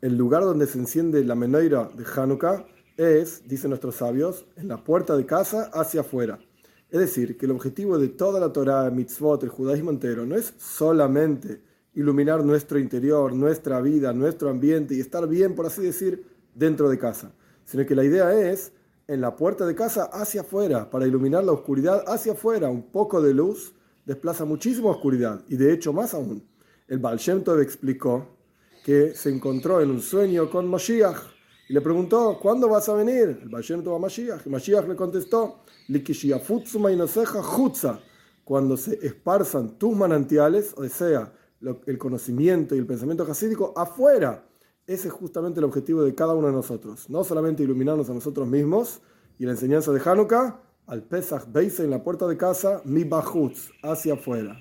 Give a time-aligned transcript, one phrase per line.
[0.00, 4.82] el lugar donde se enciende la menorá de Hanukkah es, dicen nuestros sabios, en la
[4.82, 6.38] puerta de casa hacia afuera.
[6.90, 10.54] Es decir, que el objetivo de toda la Torah, mitzvot, el judaísmo entero, no es
[10.58, 11.62] solamente
[11.94, 16.98] iluminar nuestro interior, nuestra vida, nuestro ambiente y estar bien, por así decir, dentro de
[16.98, 17.32] casa,
[17.64, 18.72] sino que la idea es
[19.06, 22.70] en la puerta de casa hacia afuera, para iluminar la oscuridad hacia afuera.
[22.70, 23.74] Un poco de luz
[24.06, 26.42] desplaza muchísima oscuridad y de hecho más aún.
[26.88, 28.39] El Baal Tov explicó
[28.84, 31.18] que se encontró en un sueño con Mashiach
[31.68, 33.40] y le preguntó, ¿cuándo vas a venir?
[33.42, 34.44] El Tov a Mashiach.
[34.44, 35.60] Y Mashiach le contestó,
[38.42, 41.32] cuando se esparzan tus manantiales, o sea,
[41.86, 44.44] el conocimiento y el pensamiento hasídico afuera.
[44.84, 47.08] Ese es justamente el objetivo de cada uno de nosotros.
[47.08, 49.00] No solamente iluminarnos a nosotros mismos
[49.38, 53.70] y la enseñanza de Hanukkah, al Pesach Beise en la puerta de casa, mi bajutz,
[53.84, 54.60] hacia afuera.